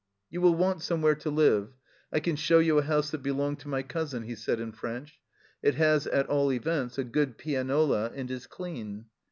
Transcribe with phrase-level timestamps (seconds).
[0.31, 1.75] "You will want somewhere to live;
[2.11, 5.19] I can show you a house that belonged to my cousin," he said in French."
[5.61, 9.05] It has, at all events, a good pianola and is clean."